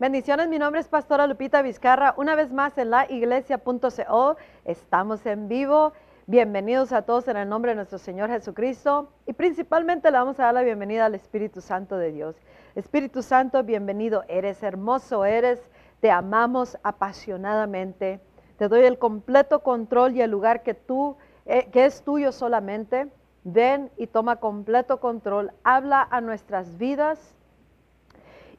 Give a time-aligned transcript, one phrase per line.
[0.00, 4.36] Bendiciones, mi nombre es Pastora Lupita Vizcarra, una vez más en la iglesia.co.
[4.64, 5.92] Estamos en vivo.
[6.26, 10.46] Bienvenidos a todos en el nombre de nuestro Señor Jesucristo y principalmente le vamos a
[10.46, 12.34] dar la bienvenida al Espíritu Santo de Dios.
[12.74, 14.24] Espíritu Santo, bienvenido.
[14.26, 15.62] Eres hermoso, eres,
[16.00, 18.18] te amamos apasionadamente.
[18.58, 21.16] Te doy el completo control y el lugar que tú,
[21.46, 23.06] eh, que es tuyo solamente.
[23.44, 25.52] Ven y toma completo control.
[25.62, 27.36] Habla a nuestras vidas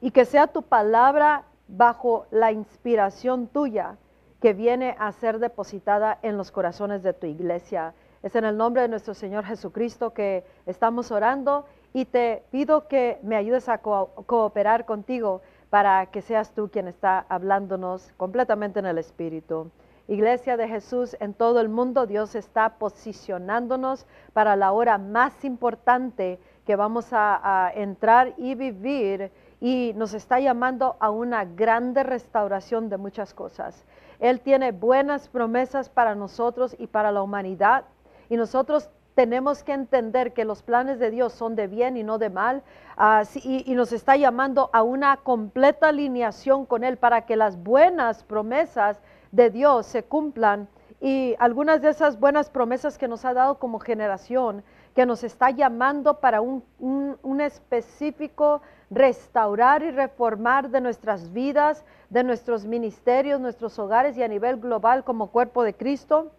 [0.06, 3.96] y que sea tu palabra bajo la inspiración tuya
[4.40, 7.92] que viene a ser depositada en los corazones de tu iglesia.
[8.22, 13.18] Es en el nombre de nuestro Señor Jesucristo que estamos orando y te pido que
[13.24, 18.98] me ayudes a cooperar contigo para que seas tú quien está hablándonos completamente en el
[18.98, 19.72] Espíritu.
[20.06, 26.38] Iglesia de Jesús en todo el mundo, Dios está posicionándonos para la hora más importante
[26.64, 29.32] que vamos a, a entrar y vivir
[29.66, 33.84] y nos está llamando a una grande restauración de muchas cosas.
[34.20, 37.84] Él tiene buenas promesas para nosotros y para la humanidad
[38.28, 42.18] y nosotros tenemos que entender que los planes de Dios son de bien y no
[42.18, 42.62] de mal
[42.96, 47.60] ah, y, y, nos está llamando a una completa alineación con Él para que las
[47.60, 49.00] buenas promesas
[49.32, 50.68] de Dios se cumplan
[51.00, 54.62] y algunas de esas buenas promesas que nos ha dado como generación,
[54.96, 62.24] que nos está llamando para un, un, específico restaurar y reformar de nuestras vidas, de
[62.24, 66.32] nuestros ministerios, nuestros hogares y a nivel global como cuerpo de Cristo,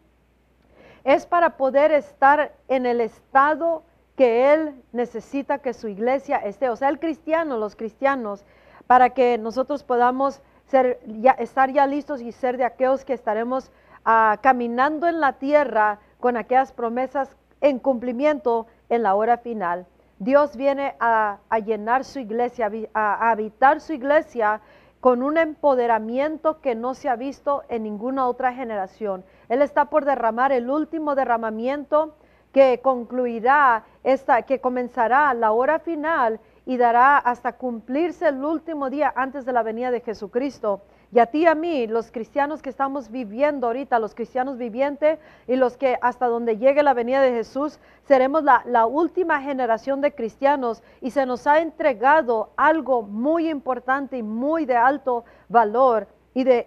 [1.03, 3.83] es para poder estar en el estado
[4.15, 8.43] que Él necesita que su iglesia esté, o sea, el cristiano, los cristianos,
[8.87, 13.69] para que nosotros podamos ser, ya, estar ya listos y ser de aquellos que estaremos
[14.03, 19.85] uh, caminando en la tierra con aquellas promesas en cumplimiento en la hora final.
[20.19, 24.61] Dios viene a, llenar su iglesia, a, a habitar su iglesia
[24.99, 29.23] con un empoderamiento que no se ha visto en ninguna otra generación.
[29.47, 32.15] Él está por derramar el último derramamiento
[32.51, 39.13] que concluirá esta, que comenzará la hora final y dará hasta cumplirse el último día
[39.15, 40.81] antes de la venida de Jesucristo.
[41.11, 45.19] Y a ti y a mí, los cristianos que estamos viviendo ahorita, los cristianos vivientes
[45.47, 50.13] y los que hasta donde llegue la venida de Jesús, seremos la, última generación de
[50.13, 56.43] cristianos y se nos ha entregado algo muy importante y muy de alto valor y,
[56.43, 56.65] de,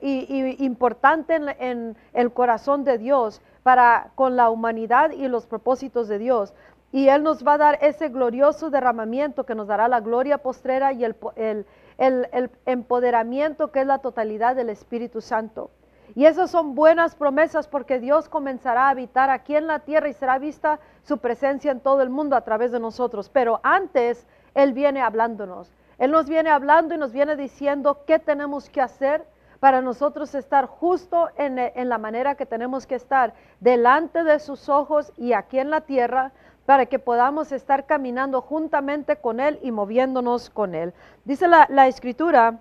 [0.59, 6.19] importante en, en el corazón de Dios para con la humanidad y los propósitos de
[6.19, 6.55] Dios.
[6.93, 10.93] Y Él nos va a dar ese glorioso derramamiento que nos dará la gloria postrera
[10.93, 11.67] y el, el,
[12.01, 15.71] el, empoderamiento que es la totalidad del Espíritu Santo.
[16.17, 20.15] Y esas son buenas promesas porque Dios comenzará a habitar aquí en la tierra y
[20.15, 23.29] será vista su presencia en todo el mundo a través de nosotros.
[23.29, 25.73] Pero antes Él viene hablándonos.
[25.99, 29.25] Él nos viene hablando y nos viene diciendo qué tenemos que hacer
[29.61, 35.13] para nosotros estar justo en la manera que tenemos que estar delante de sus ojos
[35.19, 36.33] y aquí en la tierra
[36.71, 40.95] para que podamos estar caminando juntamente con Él y moviéndonos con Él.
[41.25, 42.61] Dice la, la escritura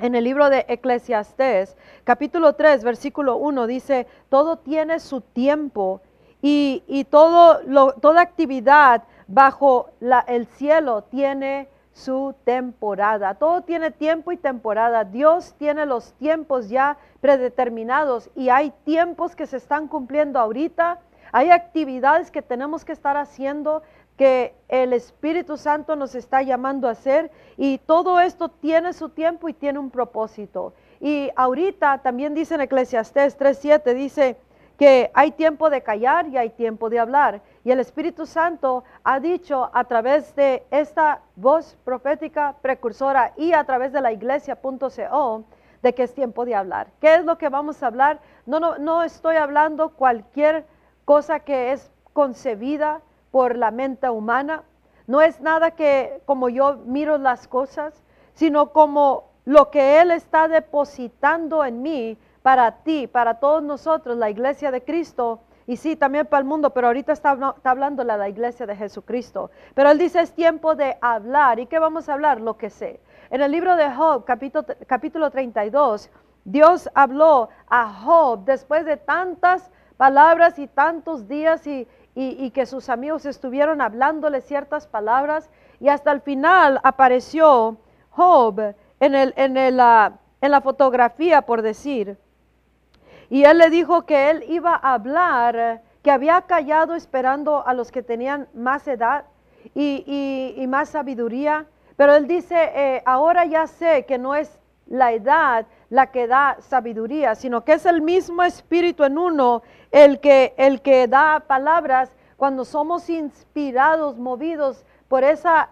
[0.00, 6.00] en el libro de Eclesiastés, capítulo 3, versículo 1, dice, todo tiene su tiempo
[6.42, 13.34] y, y todo lo, toda actividad bajo la, el cielo tiene su temporada.
[13.34, 15.04] Todo tiene tiempo y temporada.
[15.04, 20.98] Dios tiene los tiempos ya predeterminados y hay tiempos que se están cumpliendo ahorita
[21.32, 23.82] hay actividades que tenemos que estar haciendo
[24.16, 29.48] que el Espíritu Santo nos está llamando a hacer y todo esto tiene su tiempo
[29.48, 30.72] y tiene un propósito.
[31.00, 34.36] Y ahorita también dice en Eclesiastés 3.7, dice
[34.78, 37.40] que hay tiempo de callar y hay tiempo de hablar.
[37.64, 43.64] Y el Espíritu Santo ha dicho a través de esta voz profética precursora y a
[43.64, 45.44] través de la iglesia.co
[45.82, 46.88] de que es tiempo de hablar.
[47.00, 48.20] ¿Qué es lo que vamos a hablar?
[48.46, 50.64] No, no, no estoy hablando cualquier
[51.06, 53.00] cosa que es concebida
[53.30, 54.64] por la mente humana.
[55.06, 58.02] No es nada que como yo miro las cosas,
[58.34, 64.28] sino como lo que Él está depositando en mí para ti, para todos nosotros, la
[64.28, 68.28] iglesia de Cristo, y sí, también para el mundo, pero ahorita está, hablando la, la
[68.28, 69.50] iglesia de Jesucristo.
[69.74, 71.58] Pero Él dice, es tiempo de hablar.
[71.58, 72.40] ¿Y qué vamos a hablar?
[72.40, 73.00] Lo que sé.
[73.30, 76.08] En el libro de Job, capítulo, capítulo 32,
[76.44, 82.88] Dios habló a Job después de tantas palabras y tantos días y, y, que sus
[82.88, 85.50] amigos estuvieron hablándole ciertas palabras
[85.80, 87.76] y hasta el final apareció
[88.10, 92.16] Job en, el, en, el, uh, en la fotografía, por decir.
[93.28, 97.90] Y él le dijo que él iba a hablar, que había callado esperando a los
[97.90, 99.24] que tenían más edad
[99.74, 101.66] y, y, y más sabiduría.
[101.96, 106.56] Pero él dice, eh, ahora ya sé que no es la edad la que da
[106.60, 112.10] sabiduría, sino que es el mismo espíritu en uno el que, el que da palabras
[112.36, 115.70] cuando somos inspirados, movidos por esa,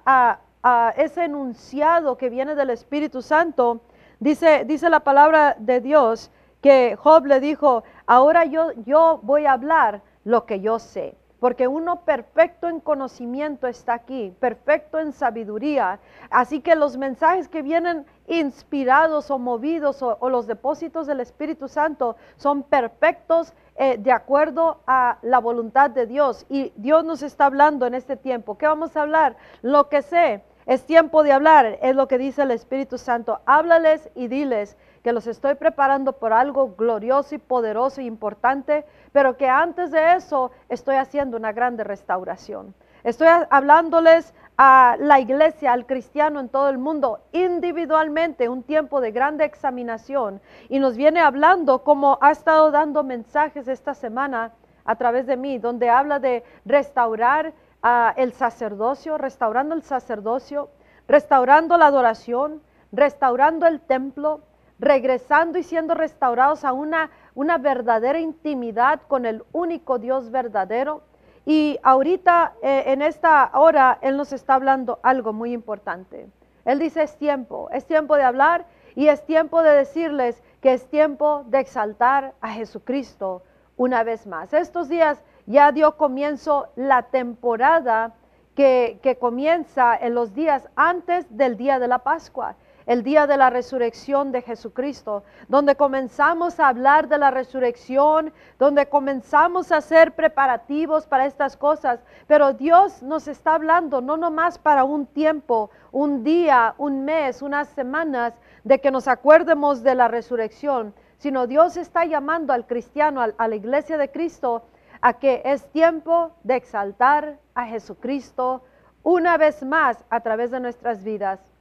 [0.97, 3.81] ese enunciado que viene del Espíritu Santo.
[4.21, 6.31] Dice, dice la palabra de Dios
[6.63, 11.69] que Job le dijo, ahora yo, yo voy a hablar lo que yo sé porque
[11.69, 16.01] uno perfecto en conocimiento está aquí, perfecto en sabiduría.
[16.31, 22.17] Así que los mensajes que vienen inspirados o movidos o, los depósitos del Espíritu Santo
[22.39, 26.47] son perfectos eh, de acuerdo a la voluntad de Dios.
[26.49, 28.57] Y Dios nos está hablando en este tiempo.
[28.57, 29.37] ¿Qué vamos a hablar?
[29.61, 30.43] Lo que sé.
[30.67, 33.41] Es tiempo de hablar, es lo que dice el Espíritu Santo.
[33.45, 39.37] Háblales y diles que los estoy preparando por algo glorioso y poderoso e importante, pero
[39.37, 42.75] que antes de eso estoy haciendo una grande restauración.
[43.05, 49.13] Estoy hablándoles a la iglesia, al cristiano en todo el mundo, individualmente, un tiempo de
[49.13, 50.41] grande examinación.
[50.69, 54.51] Y nos viene hablando como ha estado dando mensajes esta semana
[54.85, 57.53] a través de mí, donde habla de restaurar
[57.85, 60.71] uh, el sacerdocio, restaurando el sacerdocio,
[61.07, 62.61] restaurando la adoración,
[62.91, 64.41] restaurando el templo,
[64.81, 71.03] regresando y siendo restaurados a una, una verdadera intimidad con el único Dios verdadero.
[71.47, 76.29] Y ahorita, eh, en esta hora, Él nos está hablando algo muy importante.
[76.65, 80.89] Él dice, es tiempo, es tiempo de hablar y es tiempo de decirles que es
[80.89, 83.43] tiempo de exaltar a Jesucristo
[83.77, 84.55] una vez más.
[84.55, 88.15] Estos días ya dio comienzo la temporada
[88.55, 93.37] que, que comienza en los días antes del día de la Pascua el día de
[93.37, 100.13] la resurrección de Jesucristo, donde comenzamos a hablar de la resurrección, donde comenzamos a hacer
[100.13, 102.01] preparativos para estas cosas.
[102.27, 107.69] Pero Dios nos está hablando no nomás para un tiempo, un día, un mes, unas
[107.69, 108.35] semanas,
[108.65, 113.55] de que nos acuerdemos de la resurrección, sino Dios está llamando al cristiano, a la
[113.55, 114.65] iglesia de Cristo,
[115.01, 118.63] a que es tiempo de exaltar a Jesucristo
[119.03, 121.54] una vez más a través de nuestras vidas.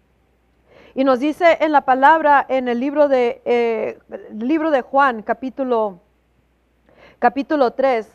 [0.95, 3.98] Y nos dice en la palabra, en el libro de, eh,
[4.38, 6.00] libro de Juan, capítulo,
[7.18, 8.07] capítulo 3,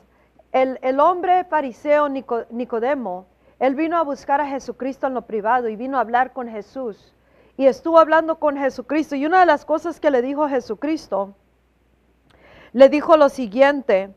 [0.52, 3.26] el, el hombre fariseo Nicodemo,
[3.58, 7.12] él vino a buscar a Jesucristo en lo privado y vino a hablar con Jesús.
[7.56, 9.16] Y estuvo hablando con Jesucristo.
[9.16, 11.34] Y una de las cosas que le dijo Jesucristo,
[12.72, 14.14] le dijo lo siguiente,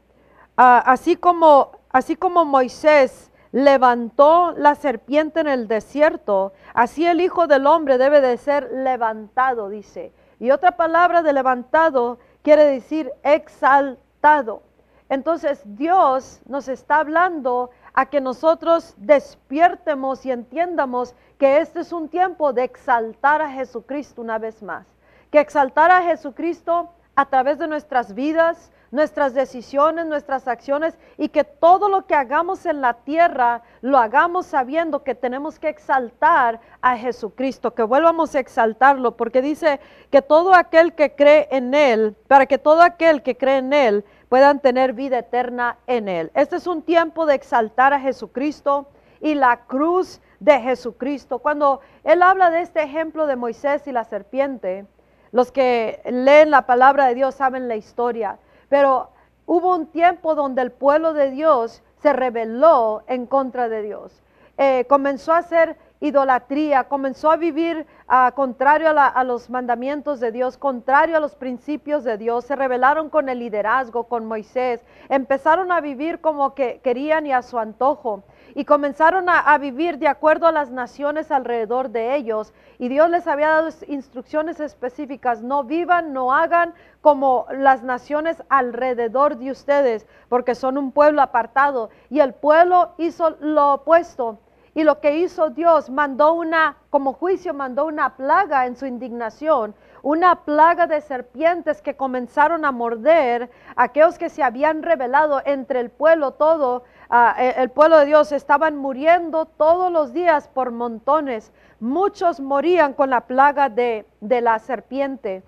[0.56, 7.48] ah, así, como, así como Moisés levantó la serpiente en el desierto, así el Hijo
[7.48, 10.14] del Hombre debe de ser levantado, dice.
[10.40, 14.64] Y otra palabra de levantado quiere decir exaltado.
[15.10, 22.08] Entonces Dios nos está hablando a que nosotros despiertemos y entiendamos que este es un
[22.08, 24.88] tiempo de exaltar a Jesucristo una vez más.
[25.30, 31.44] Que exaltar a Jesucristo a través de nuestras vidas, nuestras decisiones, nuestras acciones y que
[31.44, 36.98] todo lo que hagamos en la tierra lo hagamos sabiendo que tenemos que exaltar a
[36.98, 39.80] Jesucristo, que vuelvamos a exaltarlo, porque dice
[40.12, 44.06] que todo aquel que cree en Él, para que todo aquel que cree en Él
[44.30, 46.32] puedan tener vida eterna en Él.
[46.36, 48.88] Este es un tiempo de exaltar a Jesucristo
[49.22, 51.40] y la cruz de Jesucristo.
[51.40, 54.86] Cuando Él habla de este ejemplo de Moisés y la serpiente,
[55.32, 58.38] los que leen la palabra de Dios saben la historia.
[58.72, 59.10] Pero
[59.46, 64.24] hubo un tiempo donde el pueblo de Dios se rebeló en contra de Dios.
[64.58, 70.58] Eh, comenzó a hacer idolatría, comenzó a vivir uh, contrario a, los mandamientos de Dios,
[70.58, 75.82] contrario a los principios de Dios, se rebelaron con el liderazgo, con Moisés, empezaron a
[75.82, 78.24] vivir como que querían y a su antojo
[78.56, 82.54] y comenzaron a, vivir de acuerdo a las naciones alrededor de ellos.
[82.80, 89.38] Y Dios les había dado instrucciones específicas, no vivan, no hagan como las naciones alrededor
[89.38, 91.90] de ustedes, porque son un pueblo apartado.
[92.10, 94.40] Y el pueblo hizo lo opuesto.
[94.74, 99.76] Y lo que hizo Dios, mandó una, como juicio, mandó una plaga en su indignación,
[100.02, 105.82] una plaga de serpientes que comenzaron a morder a aquellos que se habían revelado entre
[105.82, 111.52] el pueblo todo e, el pueblo de Dios estaban muriendo todos los días por montones.
[111.80, 115.44] Muchos morían con la plaga de, la serpiente.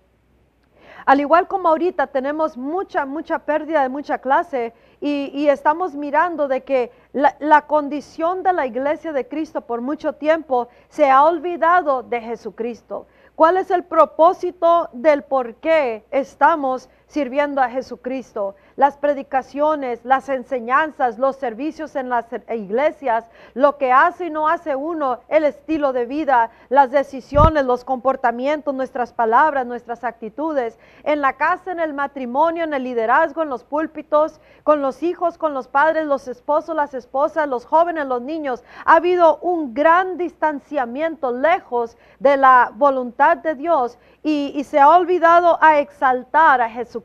[1.05, 6.63] Al igual como ahorita tenemos mucha, mucha pérdida de mucha clase y, estamos mirando de
[6.63, 12.03] que la, la, condición de la iglesia de Cristo por mucho tiempo se ha olvidado
[12.03, 13.08] de Jesucristo.
[13.36, 18.55] ¿Cuál es el propósito del por qué estamos sirviendo a Jesucristo.
[18.75, 24.75] Las predicaciones, las enseñanzas, los servicios en las iglesias, lo que hace y no hace
[24.75, 31.33] uno, el estilo de vida, las decisiones, los comportamientos, nuestras palabras, nuestras actitudes, en la
[31.33, 35.67] casa, en el matrimonio, en el liderazgo, en los púlpitos, con los hijos, con los
[35.67, 38.63] padres, los esposos, las esposas, los jóvenes, los niños.
[38.86, 45.57] Ha habido un gran distanciamiento lejos de la voluntad de Dios y, se ha olvidado
[45.62, 47.02] a exaltar a Jesucristo,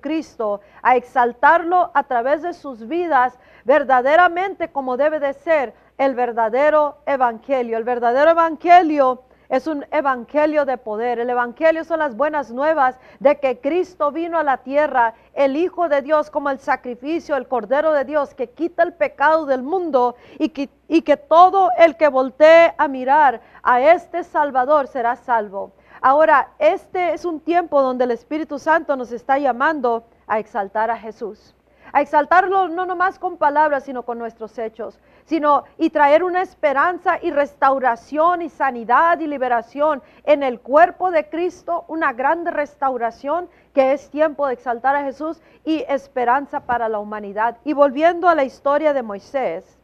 [0.82, 7.76] a exaltarlo a través de sus vidas verdaderamente como debe de ser el verdadero evangelio.
[7.76, 11.18] El verdadero evangelio es un evangelio de poder.
[11.18, 15.88] El evangelio son las buenas nuevas de que Cristo vino a la tierra, el Hijo
[15.88, 20.16] de Dios como el sacrificio, el Cordero de Dios que quita el pecado del mundo
[20.38, 25.72] y que, y que todo el que voltee a mirar a este Salvador será salvo.
[26.00, 30.96] Ahora, este es un tiempo donde el Espíritu Santo nos está llamando a exaltar a
[30.96, 31.54] Jesús.
[31.92, 37.18] A exaltarlo no nomás con palabras, sino con nuestros hechos, sino y traer una esperanza
[37.22, 43.92] y restauración y sanidad y liberación en el cuerpo de Cristo, una grande restauración que
[43.92, 47.56] es tiempo de exaltar a Jesús y esperanza para la humanidad.
[47.64, 49.78] Y volviendo a la historia de Moisés,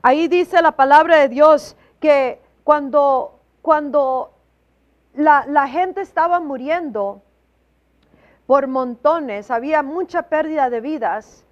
[0.00, 4.31] ahí dice la palabra de Dios que cuando, cuando
[5.14, 7.22] la, gente estaba muriendo
[8.46, 11.44] por montones, había mucha pérdida de vidas.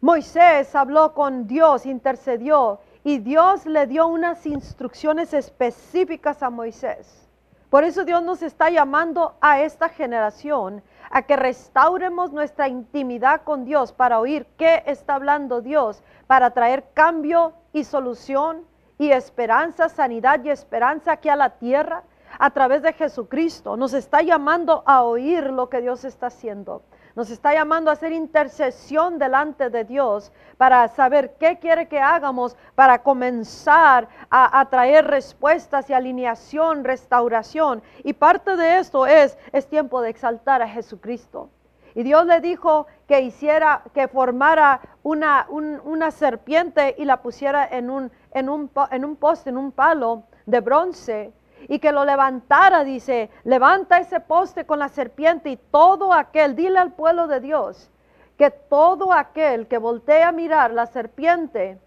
[0.00, 7.28] Moisés habló con Dios, intercedió y Dios le dio unas instrucciones específicas a Moisés.
[7.70, 13.64] Por eso Dios nos está llamando a esta generación a que restauremos nuestra intimidad con
[13.64, 18.64] Dios para oír qué está hablando Dios, para traer cambio y solución
[18.98, 22.04] y esperanza, sanidad y esperanza aquí a la tierra
[22.38, 23.76] a través de Jesucristo.
[23.76, 26.82] Nos está llamando a oír lo que Dios está haciendo.
[27.16, 32.56] Nos está llamando a hacer intercesión delante de Dios para saber qué quiere que hagamos
[32.74, 37.82] para comenzar a, traer respuestas y alineación, restauración.
[38.04, 41.48] Y parte de esto es, es tiempo de exaltar a Jesucristo.
[41.94, 47.88] Y Dios le dijo que hiciera, que formara una, una serpiente y la pusiera en
[47.88, 51.32] un, en, un, en un poste, en un palo de bronce
[51.68, 56.78] y que lo levantara, dice, levanta ese poste con la serpiente y todo aquel, dile
[56.78, 57.90] al pueblo de Dios,
[58.38, 61.78] que todo aquel que voltee a mirar la serpiente,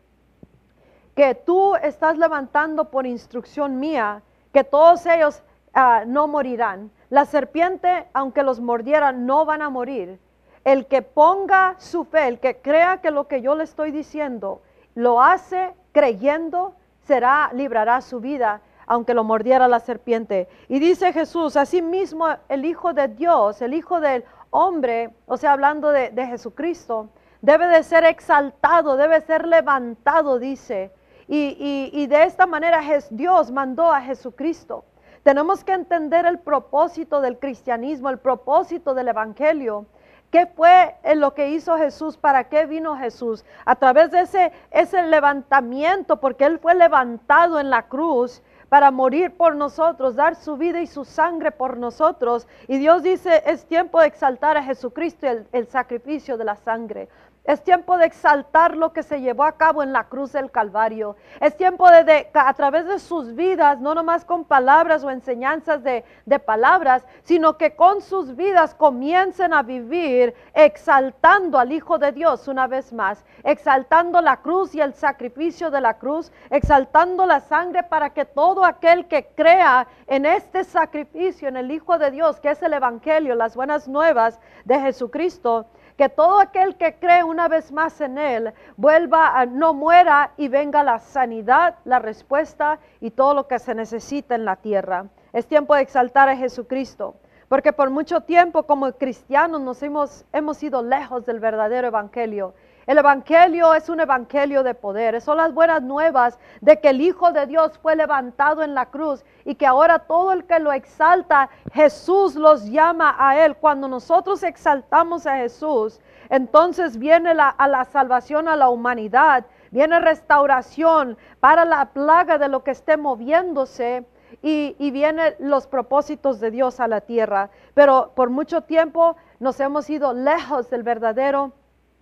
[1.16, 4.22] que tú estás levantando por instrucción mía,
[4.54, 5.44] que todos ellos
[5.74, 6.92] ah, no morirán.
[7.10, 10.20] La serpiente, aunque los mordiera, no van a morir.
[10.64, 14.62] El que ponga su fe, el que crea que lo que yo le estoy diciendo,
[14.96, 20.50] lo hace creyendo, será, librará su vida aunque lo mordiera la serpiente.
[20.68, 25.92] Y dice Jesús, mismo el Hijo de Dios, el Hijo del hombre, o sea, hablando
[25.92, 27.10] de, Jesucristo,
[27.42, 30.92] debe de ser exaltado, debe ser levantado, dice.
[31.28, 32.82] Y, y de esta manera
[33.12, 34.84] Dios mandó a Jesucristo.
[35.22, 39.86] Tenemos que entender el propósito del cristianismo, el propósito del Evangelio.
[40.32, 42.18] ¿Qué fue lo que hizo Jesús?
[42.18, 43.46] ¿Para qué vino Jesús?
[43.66, 49.36] A través de ese, ese levantamiento, porque Él fue levantado en la cruz para morir
[49.36, 52.48] por nosotros, dar su vida y su sangre por nosotros.
[52.68, 57.10] Y Dios dice, es tiempo de exaltar a Jesucristo el, el sacrificio de la sangre.
[57.50, 61.16] Es tiempo de exaltar lo que se llevó a cabo en la cruz del Calvario.
[61.42, 66.06] Es tiempo de, a través de sus vidas, no nomás con palabras o enseñanzas de,
[66.28, 72.48] de, palabras, sino que con sus vidas comiencen a vivir exaltando al Hijo de Dios
[72.48, 77.82] una vez más, exaltando la cruz y el sacrificio de la cruz, exaltando la sangre
[77.82, 82.52] para que todo aquel que crea en este sacrificio, en el Hijo de Dios, que
[82.52, 85.66] es el Evangelio, las buenas nuevas de Jesucristo,
[86.00, 90.48] que todo aquel que cree una vez más en Él vuelva, a, no muera y
[90.48, 95.08] venga la sanidad, la respuesta y todo lo que se necesita en la tierra.
[95.34, 97.16] Es tiempo de exaltar a Jesucristo,
[97.50, 102.54] porque por mucho tiempo como cristianos nos hemos, hemos ido lejos del verdadero evangelio
[102.90, 105.22] el Evangelio es un Evangelio de poder.
[105.22, 109.24] Son las buenas nuevas de que el Hijo de Dios fue levantado en la cruz
[109.46, 113.58] y que ahora todo el que lo exalta, Jesús los llama a Él.
[113.58, 120.00] Cuando nosotros exaltamos a Jesús, entonces viene la, a la salvación a la humanidad, viene
[120.00, 124.08] restauración para la plaga de lo que esté moviéndose.
[124.42, 127.50] Y, y vienen los propósitos de Dios a la tierra.
[127.74, 131.52] Pero por mucho tiempo nos hemos ido lejos del verdadero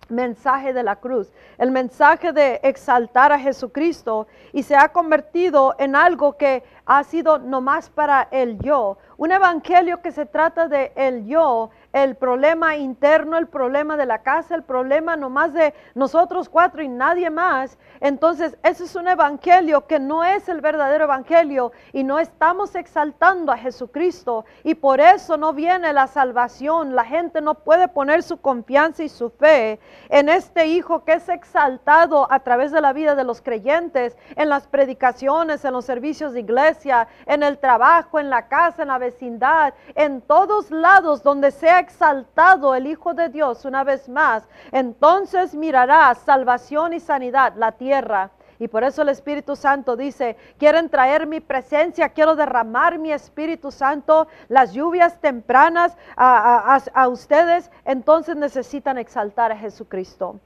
[0.08, 5.94] mensaje de la cruz, el mensaje de exaltar a Jesucristo y se ha convertido en
[5.96, 8.98] algo que ha sido nomás para el yo.
[9.16, 14.22] Un evangelio que se trata de el yo, el problema interno, el problema de la
[14.22, 17.78] casa, el problema nomás de nosotros cuatro y nadie más.
[18.00, 23.52] Entonces, ese es un evangelio que no es el verdadero evangelio y no estamos exaltando
[23.52, 26.94] a Jesucristo y por eso no viene la salvación.
[26.94, 29.80] La gente no puede poner su confianza y su fe
[30.10, 34.48] en este Hijo que es exaltado a través de la vida de los creyentes, en
[34.48, 38.98] las predicaciones, en los servicios de iglesia, en el trabajo, en la casa, en la
[38.98, 45.54] vecindad, en todos lados donde sea exaltado el Hijo de Dios una vez más, entonces
[45.54, 48.30] mirará salvación y sanidad la tierra.
[48.60, 53.70] Y por eso el Espíritu Santo dice, quieren traer mi presencia, quiero derramar mi Espíritu
[53.70, 60.40] Santo, las lluvias tempranas a, a ustedes, entonces necesitan exaltar a Jesucristo.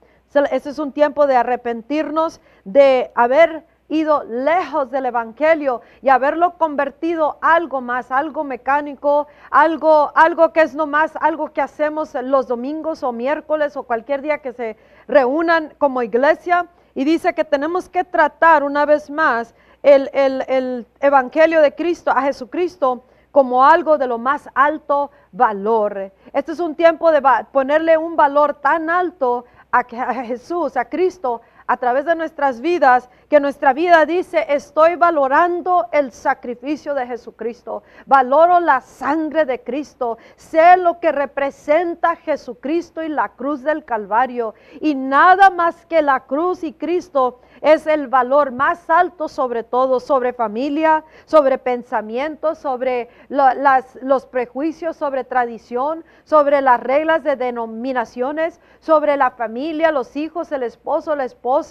[0.51, 7.38] Ese es un tiempo de arrepentirnos, de haber ido lejos del Evangelio y haberlo convertido
[7.40, 13.12] algo más, algo mecánico, algo, algo que es nomás algo que hacemos los domingos o
[13.12, 14.76] miércoles o cualquier día que se
[15.08, 16.66] reúnan como iglesia.
[16.94, 22.22] Y dice que tenemos que tratar una vez más el, el Evangelio de Cristo, a
[22.22, 26.12] Jesucristo, como algo de lo más alto valor.
[26.32, 29.84] Este es un tiempo de ponerle un valor tan alto a
[30.25, 31.40] Jesús, a Cristo,
[31.73, 37.83] a través de nuestras vidas, que nuestra vida dice, estoy valorando el sacrificio de Jesucristo,
[38.05, 44.55] valoro la sangre de Cristo, sé lo que representa Jesucristo y la cruz del Calvario,
[44.83, 49.99] y nada más que la cruz y Cristo es el valor más alto sobre todo,
[49.99, 59.17] sobre familia, sobre pensamientos, sobre los prejuicios, sobre tradición, sobre las reglas de denominaciones, sobre
[59.17, 61.62] la familia, los hijos, el esposo, la esposa,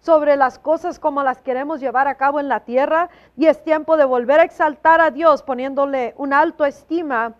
[0.00, 3.10] sobre las cosas como las queremos llevar a cabo en la tierra.
[3.36, 7.34] Y es tiempo de volver a exaltar a Dios poniéndole una alto estima.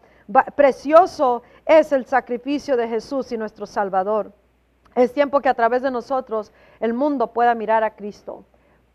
[0.55, 4.33] Precioso es el sacrificio de Jesús y nuestro Salvador.
[4.95, 8.45] Es tiempo que a través de nosotros el mundo pueda mirar a Cristo.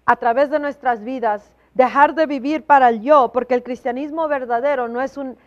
[0.05, 4.87] A través de nuestras vidas, dejar de vivir para el yo, porque el cristianismo verdadero
[4.87, 5.37] no es un,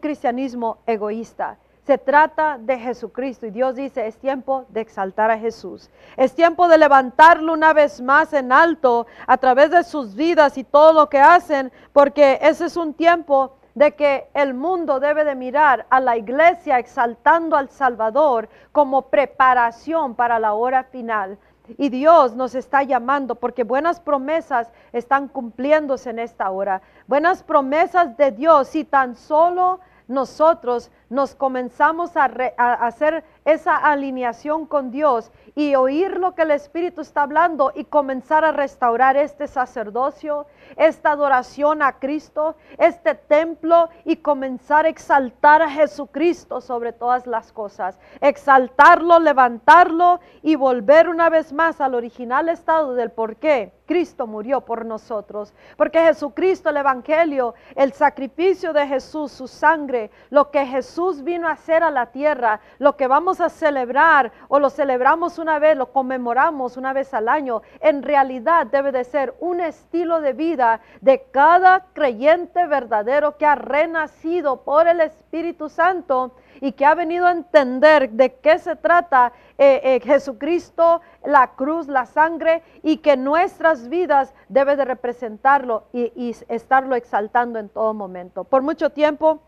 [0.00, 1.58] cristianismo egoísta.
[1.86, 5.90] Se trata de Jesucristo y Dios dice, es tiempo de exaltar a Jesús.
[6.16, 10.64] Es tiempo de levantarlo una vez más en alto a través de sus vidas y
[10.64, 15.34] todo lo que hacen, porque ese es un tiempo de que el mundo debe de
[15.34, 21.38] mirar a la iglesia exaltando al Salvador como preparación para la hora final.
[21.78, 26.82] Y Dios nos está llamando porque buenas promesas están cumpliéndose en esta hora.
[27.06, 34.92] Buenas promesas de Dios, si tan solo nosotros nos comenzamos a, hacer esa alineación con
[34.92, 40.46] Dios y oír lo que el Espíritu está hablando y comenzar a restaurar este sacerdocio,
[40.76, 47.52] esta adoración a Cristo, este templo y comenzar a exaltar a Jesucristo sobre todas las
[47.52, 54.28] cosas, exaltarlo, levantarlo y volver una vez más al original estado del por qué Cristo
[54.28, 60.64] murió por nosotros, porque Jesucristo, el Evangelio, el sacrificio de Jesús, su sangre, lo que
[60.64, 65.38] Jesús vino a hacer a la tierra, lo que vamos a celebrar o lo celebramos
[65.38, 70.20] una vez, lo conmemoramos una vez al año, en realidad debe de ser un estilo
[70.20, 76.84] de vida de cada creyente verdadero que ha renacido por el Espíritu Santo y que
[76.84, 82.62] ha venido a entender de qué se trata eh, eh, Jesucristo, la cruz, la sangre
[82.82, 88.44] y que nuestras vidas debe de representarlo y, estarlo exaltando en todo momento.
[88.44, 89.42] Por mucho tiempo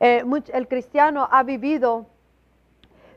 [0.00, 2.06] eh, el cristiano ha vivido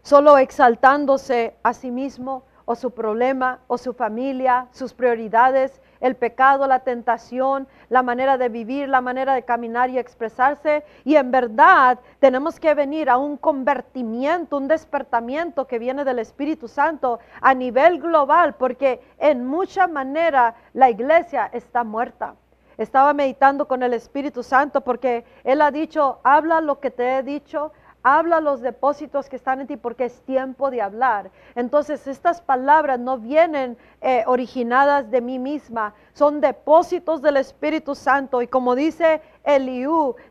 [0.01, 6.67] solo exaltándose a sí mismo o su problema o su familia, sus prioridades el pecado,
[6.67, 10.83] la tentación, la manera de vivir, la manera de caminar y expresarse.
[11.03, 16.67] Y en verdad tenemos que venir a un convertimiento, un despertamiento que viene del Espíritu
[16.67, 22.35] Santo a nivel global, porque en mucha manera la iglesia está muerta.
[22.79, 27.23] Estaba meditando con el Espíritu Santo porque Él ha dicho, habla lo que te he
[27.23, 31.29] dicho, habla los depósitos que están en ti porque es tiempo de hablar.
[31.55, 38.41] Entonces estas palabras no vienen eh, originadas de mí misma, son depósitos del Espíritu Santo.
[38.41, 39.21] Y como dice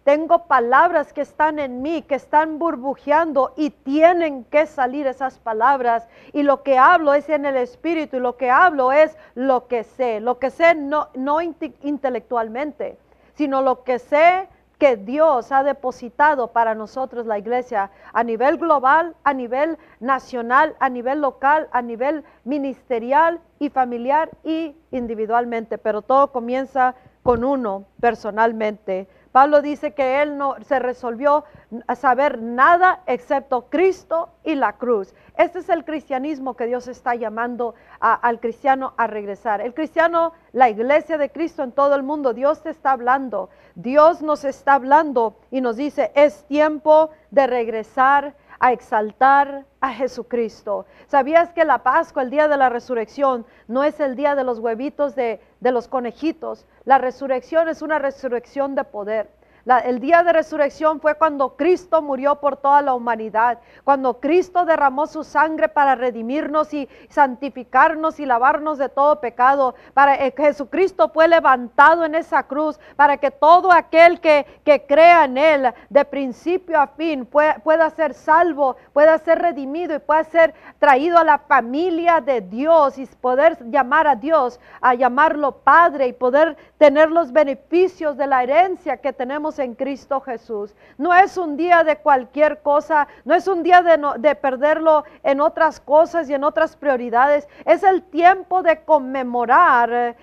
[0.05, 6.07] Tengo palabras que están en mí, que están burbujeando y tienen que salir esas palabras.
[6.33, 9.83] Y lo que hablo es en el Espíritu y lo que hablo es lo que
[9.83, 10.21] sé.
[10.21, 12.97] Lo que sé no, no intelectualmente,
[13.35, 19.17] sino lo que sé que Dios ha depositado para nosotros la iglesia a nivel global,
[19.25, 25.77] a nivel nacional, a nivel local, a nivel ministerial y familiar y individualmente.
[25.77, 29.09] Pero todo comienza con uno personalmente.
[29.33, 31.45] Pablo dice que él no se resolvió
[31.87, 35.15] a saber nada excepto Cristo y la cruz.
[35.37, 39.61] Este es el cristianismo que Dios está llamando al cristiano a regresar.
[39.61, 43.51] El cristiano, la iglesia de Cristo en todo el mundo, Dios te está hablando.
[43.75, 50.87] Dios nos está hablando y nos dice, es tiempo de regresar a exaltar a Jesucristo.
[51.07, 54.59] ¿Sabías que la Pascua, el día de la resurrección, no es el día de los
[54.59, 56.67] huevitos de, de los conejitos?
[56.85, 59.31] La resurrección es una resurrección de poder
[59.77, 65.07] el día de resurrección fue cuando Cristo murió por toda la humanidad, cuando Cristo derramó
[65.07, 71.29] su sangre para redimirnos y santificarnos y lavarnos de todo pecado, para eh, Jesucristo fue
[71.29, 76.81] levantado en esa cruz, para que todo aquel que, que crea en Él de principio
[76.81, 81.39] a fin pueda, pueda ser salvo, pueda ser redimido y pueda ser traído a la
[81.41, 87.33] familia de Dios y poder llamar a Dios, a llamarlo Padre y poder tener los
[87.33, 90.75] beneficios de la herencia que tenemos en Cristo Jesús.
[90.97, 95.41] No es un día de cualquier cosa, no es un día de, de perderlo en
[95.41, 97.49] otras cosas y en otras prioridades.
[97.65, 100.17] Es el tiempo de conmemorar eh,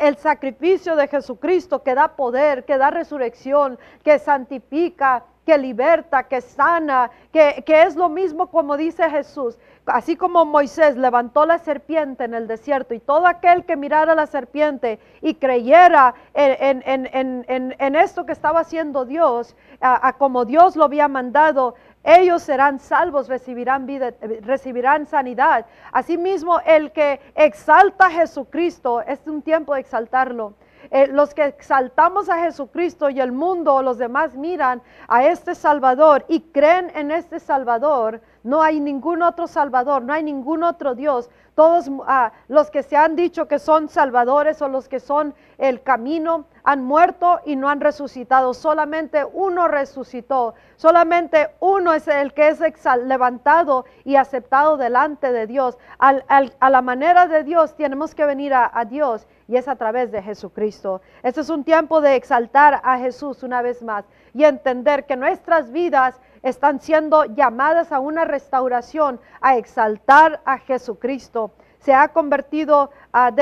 [0.00, 6.40] el sacrificio de Jesucristo que da poder, que da resurrección, que santifica, que liberta, que
[6.40, 9.58] sana, que, que, es lo mismo como dice Jesús.
[9.86, 14.26] Así como Moisés levantó la serpiente en el desierto y todo aquel que mirara la
[14.26, 21.06] serpiente y creyera en, en, esto que estaba haciendo Dios, a, como Dios lo había
[21.08, 25.66] mandado, ellos serán salvos, recibirán vida, recibirán sanidad.
[25.92, 30.54] Asimismo, el que exalta a Jesucristo, es un tiempo de exaltarlo.
[30.90, 36.24] Eh, los que exaltamos a Jesucristo y el mundo, los demás miran a este Salvador
[36.28, 41.30] y creen en este Salvador, no hay ningún otro Salvador, no hay ningún otro Dios.
[41.54, 45.82] Todos ah, los que se han dicho que son salvadores o los que son el
[45.82, 48.52] camino han muerto y no han resucitado.
[48.52, 50.54] Solamente uno resucitó.
[50.76, 52.60] Solamente uno es el que es
[53.04, 55.78] levantado y aceptado delante de Dios.
[55.98, 60.12] a la manera de Dios tenemos que venir a, a Dios y es a través
[60.12, 61.00] de Jesucristo.
[61.22, 64.04] Este es un tiempo de exaltar a Jesús una vez más
[64.34, 71.52] y entender que nuestras vidas están siendo llamadas a una restauración, a exaltar a Jesucristo.
[71.78, 73.32] Se ha convertido a,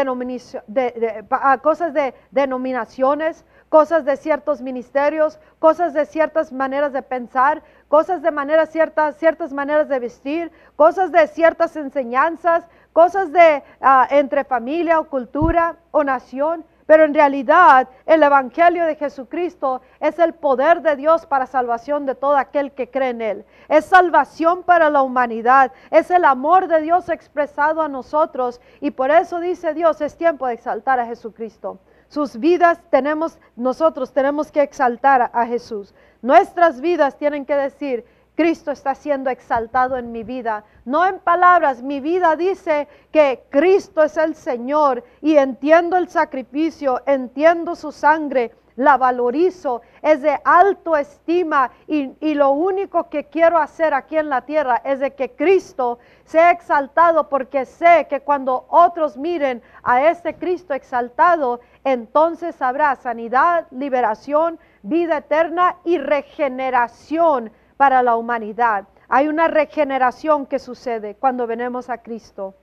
[1.62, 8.31] cosas de denominaciones, cosas de ciertos ministerios, cosas de ciertas maneras de pensar, cosas de
[8.31, 15.00] maneras ciertas, ciertas maneras de vestir, cosas de ciertas enseñanzas, cosas de ah, entre familia
[15.00, 16.64] o cultura o nación.
[16.87, 22.14] Pero en realidad el Evangelio de Jesucristo es el poder de Dios para salvación de
[22.14, 23.45] todo aquel que cree en Él.
[23.68, 25.73] Es salvación para la humanidad.
[25.90, 28.61] Es el amor de Dios expresado a nosotros.
[28.81, 31.79] Y por eso dice Dios, es tiempo de exaltar a Jesucristo.
[32.09, 35.95] Sus vidas tenemos, nosotros tenemos que exaltar a Jesús.
[36.21, 40.64] Nuestras vidas tienen que decir, Cristo está siendo exaltado en mi vida.
[40.85, 47.03] No en palabras, mi vida dice que Cristo es el Señor y entiendo el sacrificio,
[47.07, 53.92] entiendo su sangre, la valorizo, es de alto estima y, lo único que quiero hacer
[53.92, 59.16] aquí en la tierra es de que Cristo sea exaltado porque sé que cuando otros
[59.16, 68.14] miren a este Cristo exaltado, entonces habrá sanidad, liberación, vida eterna y regeneración para la
[68.14, 68.87] humanidad.
[69.09, 72.55] Hay una regeneración que sucede cuando venimos a Cristo.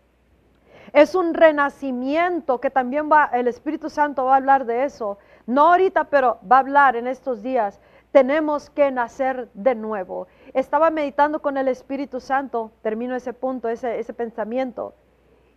[0.94, 5.18] Es un renacimiento que también va, el Espíritu Santo va a hablar de eso.
[5.46, 7.82] No ahorita, pero va a hablar en estos días.
[8.14, 10.28] Tenemos que nacer de nuevo.
[10.54, 14.94] Estaba meditando con el Espíritu Santo, termino ese punto, ese, ese pensamiento,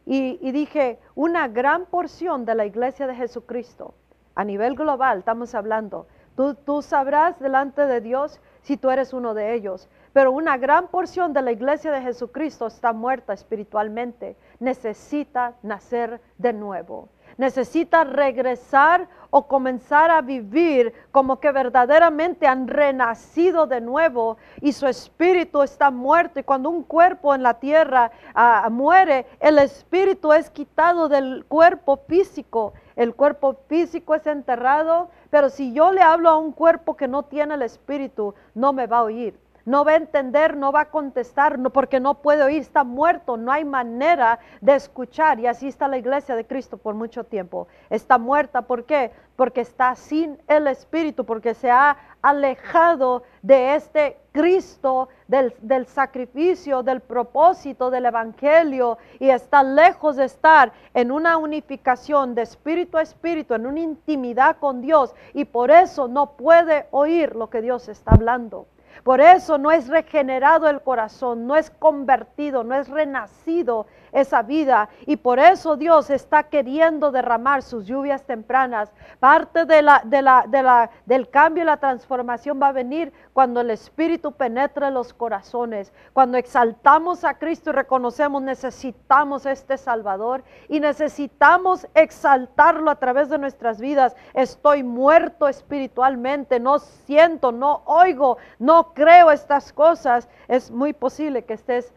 [0.05, 3.94] y, y dije, una gran porción de la iglesia de Jesucristo,
[4.35, 9.35] a nivel global estamos hablando, tú, tú sabrás delante de Dios si tú eres uno
[9.35, 9.88] de ellos.
[10.12, 14.37] Pero una gran porción de la iglesia de Jesucristo está muerta espiritualmente.
[14.61, 17.09] Necesita nacer de nuevo.
[17.38, 24.87] Necesita regresar o comenzar a vivir como que verdaderamente han renacido de nuevo y su
[24.87, 26.40] espíritu está muerto.
[26.40, 31.96] Y cuando un cuerpo en la tierra ah, muere, el espíritu es quitado del cuerpo
[32.07, 32.75] físico.
[32.96, 37.24] El cuerpo físico es enterrado, pero si yo le hablo a un cuerpo que no
[37.24, 39.38] tiene el espíritu, no me va a oír.
[39.64, 43.53] No va a entender, no va a contestar, porque no puede oír, está muerto, no
[43.53, 45.40] hay manera de escuchar.
[45.40, 47.68] Y así está la iglesia de Cristo por mucho tiempo.
[47.90, 49.12] Está muerta, ¿por qué?
[49.37, 57.01] Porque está sin el Espíritu, porque se ha alejado de este Cristo, del, sacrificio, del
[57.01, 63.55] propósito del Evangelio y está lejos de estar en una unificación de espíritu a espíritu,
[63.55, 68.12] en una intimidad con Dios y por eso no puede oír lo que Dios está
[68.12, 68.66] hablando.
[69.05, 74.88] Por eso no es regenerado el corazón, no es convertido, no es renacido esa vida.
[75.07, 78.92] Y por eso Dios está queriendo derramar sus lluvias tempranas.
[79.18, 83.12] Parte de la, de la, de la, del cambio y la transformación va a venir
[83.33, 85.92] cuando el Espíritu penetre los corazones.
[86.12, 93.38] Cuando exaltamos a Cristo y reconocemos necesitamos este Salvador y necesitamos exaltarlo a través de
[93.38, 94.14] nuestras vidas.
[94.35, 100.28] Estoy muerto espiritualmente, no siento, no oigo, no creo estas cosas.
[100.48, 101.94] Es muy posible que estés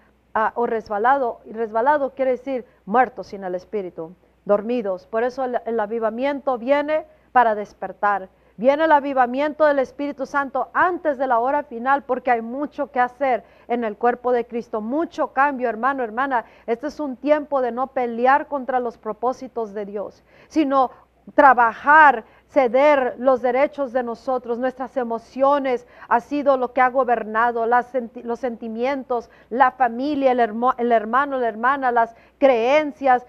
[0.56, 1.42] o resbalado.
[1.46, 5.08] Y resbalado quiere decir muertos sin el Espíritu, dormidos.
[5.08, 8.30] Por eso el, avivamiento viene para despertar.
[8.58, 13.02] Viene el avivamiento del Espíritu Santo antes de la hora final porque hay mucho que
[13.02, 16.46] hacer en el cuerpo de Cristo, mucho cambio, hermano, hermana.
[16.66, 20.92] Este es un tiempo de no pelear contra los propósitos de Dios, sino
[21.34, 28.40] trabajar ceder los derechos de nosotros, nuestras emociones ha sido lo que ha gobernado, los
[28.40, 33.26] sentimientos, la familia, el, hermano, la hermana, las creencias,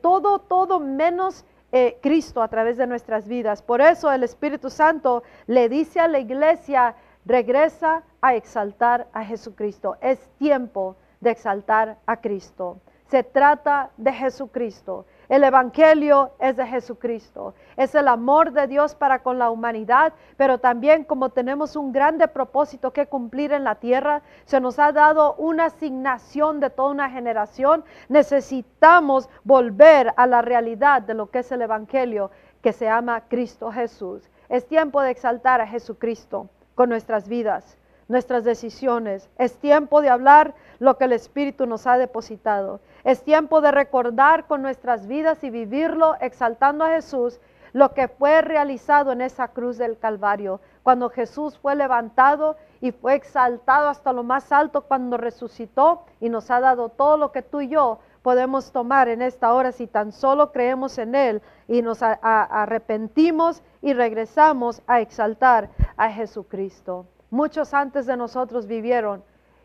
[0.00, 3.60] todo, todo menos eh, Cristo a través de nuestras vidas.
[3.60, 9.96] Por eso el Espíritu Santo le dice a la iglesia, regresa a exaltar a Jesucristo.
[10.00, 12.78] Es tiempo de exaltar a Cristo.
[13.08, 15.06] Se trata de Jesucristo.
[15.28, 17.54] El Evangelio es de Jesucristo.
[17.76, 22.28] Es el amor de Dios para con la humanidad, pero también como tenemos un grande
[22.28, 27.10] propósito que cumplir en la tierra, se nos ha dado una asignación de toda una
[27.10, 27.84] generación.
[28.08, 32.30] Necesitamos volver a la realidad de lo que es el Evangelio
[32.62, 34.30] que se llama Cristo Jesús.
[34.48, 39.28] Es tiempo de exaltar a Jesucristo con nuestras vidas nuestras decisiones.
[39.38, 42.80] Es tiempo de hablar lo que el Espíritu nos ha depositado.
[43.04, 47.40] Es tiempo de recordar con nuestras vidas y vivirlo exaltando a Jesús
[47.74, 53.14] lo que fue realizado en esa cruz del Calvario, cuando Jesús fue levantado y fue
[53.14, 57.62] exaltado hasta lo más alto cuando resucitó y nos ha dado todo lo que tú
[57.62, 62.00] y yo podemos tomar en esta hora si tan solo creemos en Él y nos
[62.02, 67.06] arrepentimos y regresamos a exaltar a Jesucristo.
[67.34, 69.24] Muchos antes de nosotros vivieron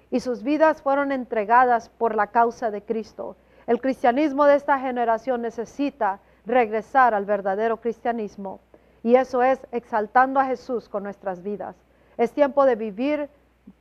[0.10, 3.36] y sus vidas fueron entregadas por la causa de Cristo.
[3.67, 8.60] El cristianismo de esta generación necesita regresar al verdadero cristianismo
[9.03, 11.75] y eso es exaltando a Jesús con nuestras vidas.
[12.17, 13.29] Es tiempo de vivir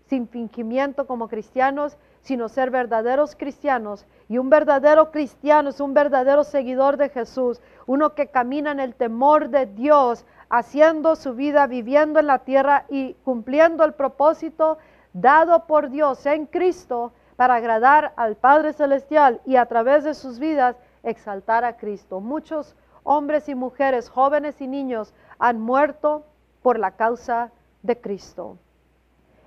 [0.05, 4.05] sin fingimiento como cristianos, sino ser verdaderos cristianos.
[4.29, 8.95] Y un verdadero cristiano es un verdadero seguidor de Jesús, uno que camina en el
[8.95, 14.79] temor de Dios, haciendo su vida, viviendo en la tierra y cumpliendo el propósito
[15.13, 20.39] dado por Dios en Cristo para agradar al Padre Celestial y a través de sus
[20.39, 22.21] vidas exaltar a Cristo.
[22.21, 26.25] Muchos hombres y mujeres, jóvenes y niños han muerto
[26.63, 27.51] por la causa
[27.83, 28.59] de Cristo.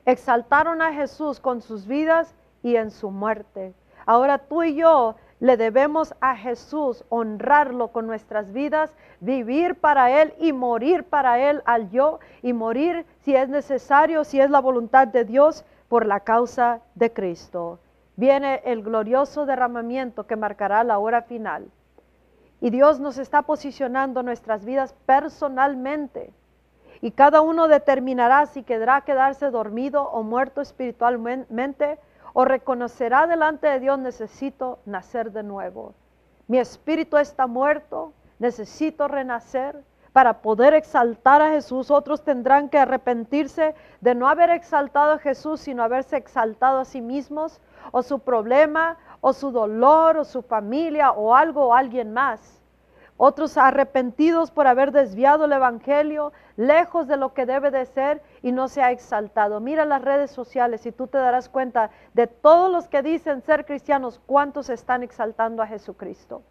[0.05, 2.33] Exaltaron a Jesús con sus vidas
[2.63, 3.73] y en su muerte.
[4.05, 10.35] Ahora tú y yo le debemos a Jesús honrarlo con nuestras vidas, vivir para Él
[10.39, 15.07] y morir para Él al yo y morir si es necesario, si es la voluntad
[15.07, 17.79] de Dios por la causa de Cristo.
[18.17, 21.71] Viene el glorioso derramamiento que marcará la hora final.
[22.59, 26.31] Y Dios nos está posicionando nuestras vidas personalmente.
[27.01, 31.97] Y cada uno determinará si quedará quedarse dormido o muerto espiritualmente
[32.33, 35.93] o reconocerá delante de Dios, necesito nacer de nuevo.
[36.47, 39.83] Mi espíritu está muerto, necesito renacer.
[40.13, 45.61] Para poder exaltar a Jesús, otros tendrán que arrepentirse de no haber exaltado a Jesús,
[45.61, 47.61] sino haberse exaltado a sí mismos,
[47.93, 52.60] o su problema, o su dolor, o su familia, o algo o alguien más
[53.23, 58.51] otros arrepentidos por haber desviado el Evangelio, lejos de lo que debe de ser y
[58.51, 59.59] no se ha exaltado.
[59.59, 63.67] Mira las redes sociales y tú te darás cuenta de todos los que dicen ser
[63.67, 66.41] cristianos, cuántos están exaltando a Jesucristo.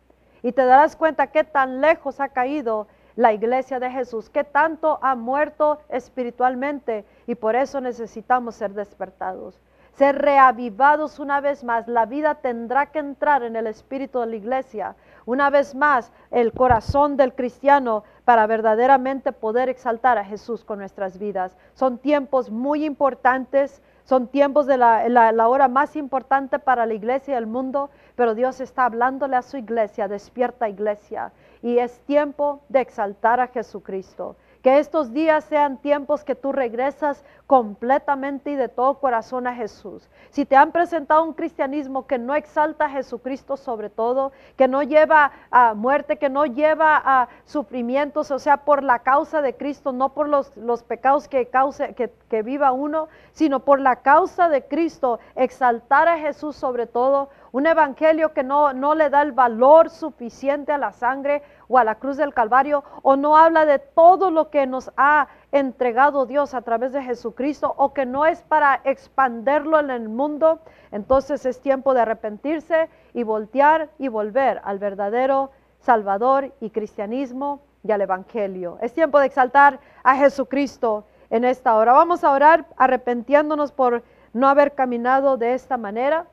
[0.43, 5.01] Y te darás cuenta qué tan lejos ha caído la iglesia de Jesús, qué tanto
[5.03, 9.61] ha muerto espiritualmente y por eso necesitamos ser despertados
[9.93, 11.89] ser reavivados una vez más.
[11.89, 14.97] La vida tendrá que entrar en el espíritu de la iglesia.
[15.27, 21.19] Una vez más, el corazón del cristiano para verdaderamente poder exaltar a Jesús con nuestras
[21.19, 21.57] vidas.
[21.75, 27.35] Son tiempos muy importantes, Son tiempos de la, la, hora más importante para la iglesia
[27.35, 31.31] y el mundo, pero Dios está hablándole a su iglesia, despierta iglesia.
[31.63, 34.35] Y es tiempo de exaltar a Jesucristo.
[34.63, 40.09] Que estos días sean tiempos que tú regresas completamente y de todo corazón a Jesús.
[40.31, 44.83] Si te han presentado un cristianismo que no exalta a Jesucristo sobre todo, que no
[44.83, 49.91] lleva a muerte, que no lleva a sufrimientos, o sea, por la causa de Cristo,
[49.91, 54.49] no por los, los pecados que, cause, que, que viva uno, sino por la causa
[54.49, 59.33] de Cristo, exaltar a Jesús sobre todo, un evangelio que no, no le da el
[59.33, 63.79] valor suficiente a la sangre o a la cruz del Calvario, o no habla de
[63.79, 68.43] todo lo que nos ha entregado Dios a través de Jesucristo, o que no es
[68.43, 70.59] para expanderlo en el mundo,
[70.91, 77.93] entonces es tiempo de arrepentirse y voltear y volver al verdadero Salvador y cristianismo y
[77.93, 78.79] al Evangelio.
[78.83, 81.93] Es tiempo de exaltar a Jesucristo en esta hora.
[81.93, 84.03] Vamos a orar arrepentiéndonos por
[84.33, 86.27] no haber caminado de esta manera.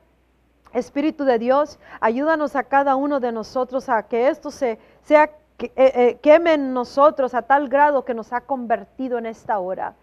[0.74, 5.72] Espíritu de Dios, ayúdanos a cada uno de nosotros a que esto se sea que,
[5.74, 9.94] eh, eh, nosotros a tal grado que nos ha convertido en esta hora.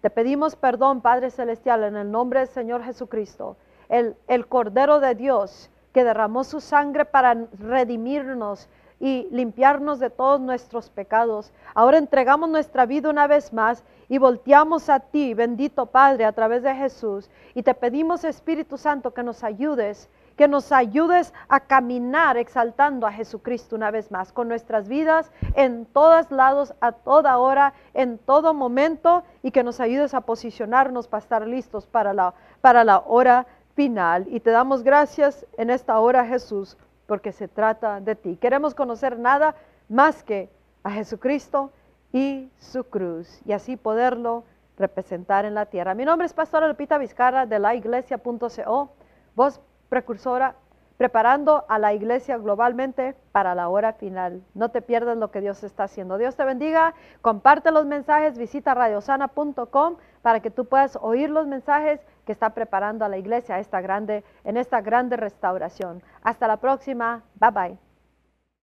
[0.00, 3.56] Te pedimos perdón, Padre Celestial, en el nombre del Señor Jesucristo,
[3.88, 8.68] el, el Cordero de Dios que derramó su sangre para redimirnos
[9.00, 11.52] y limpiarnos de todos nuestros pecados.
[11.74, 16.62] Ahora entregamos nuestra vida una vez más y volteamos a ti, bendito Padre, a través
[16.62, 17.28] de Jesús.
[17.54, 23.12] Y te pedimos, Espíritu Santo, que nos ayudes, que nos ayudes a caminar exaltando a
[23.12, 28.54] Jesucristo una vez más con nuestras vidas en todos lados, a toda hora, en todo
[28.54, 33.46] momento, y que nos ayudes a posicionarnos para estar listos para la, para la hora
[33.74, 34.26] final.
[34.28, 38.36] Y te damos gracias en esta hora, Jesús, porque se trata de ti.
[38.36, 39.54] Queremos conocer nada
[39.88, 40.50] más que
[40.82, 41.70] a Jesucristo
[42.12, 44.44] y su cruz y así poderlo
[44.76, 45.94] representar en la tierra.
[45.94, 48.90] Mi nombre es Pastora Lupita Vizcarra de la iglesia.co,
[49.34, 50.56] voz precursora,
[50.96, 54.42] preparando a la iglesia globalmente para la hora final.
[54.54, 56.18] No te pierdas lo que Dios está haciendo.
[56.18, 62.00] Dios te bendiga, comparte los mensajes, visita radiosana.com para que tú puedas oír los mensajes
[62.24, 66.02] que está preparando a la iglesia esta grande, en esta grande restauración.
[66.22, 67.22] Hasta la próxima.
[67.40, 67.93] Bye bye.